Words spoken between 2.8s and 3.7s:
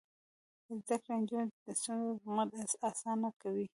اسانه کوي.